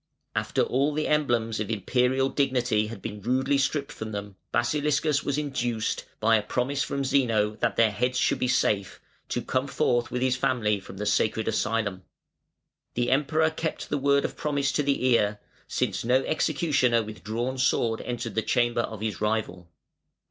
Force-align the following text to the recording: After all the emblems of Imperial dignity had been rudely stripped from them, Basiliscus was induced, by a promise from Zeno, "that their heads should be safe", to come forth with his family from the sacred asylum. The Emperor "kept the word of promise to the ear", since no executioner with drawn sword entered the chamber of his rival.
After 0.35 0.63
all 0.63 0.95
the 0.95 1.05
emblems 1.07 1.59
of 1.59 1.69
Imperial 1.69 2.27
dignity 2.27 2.87
had 2.87 3.03
been 3.03 3.21
rudely 3.21 3.59
stripped 3.59 3.91
from 3.91 4.13
them, 4.13 4.35
Basiliscus 4.51 5.23
was 5.23 5.37
induced, 5.37 6.05
by 6.19 6.35
a 6.37 6.41
promise 6.41 6.81
from 6.81 7.03
Zeno, 7.05 7.55
"that 7.57 7.75
their 7.75 7.91
heads 7.91 8.17
should 8.17 8.39
be 8.39 8.47
safe", 8.47 8.99
to 9.29 9.43
come 9.43 9.67
forth 9.67 10.09
with 10.09 10.23
his 10.23 10.35
family 10.35 10.79
from 10.79 10.97
the 10.97 11.05
sacred 11.05 11.47
asylum. 11.47 12.01
The 12.95 13.11
Emperor 13.11 13.51
"kept 13.51 13.89
the 13.89 13.99
word 13.99 14.25
of 14.25 14.35
promise 14.35 14.71
to 14.71 14.81
the 14.81 15.05
ear", 15.05 15.39
since 15.67 16.03
no 16.03 16.23
executioner 16.23 17.03
with 17.03 17.23
drawn 17.23 17.59
sword 17.59 18.01
entered 18.01 18.33
the 18.33 18.41
chamber 18.41 18.81
of 18.81 19.01
his 19.01 19.21
rival. 19.21 19.69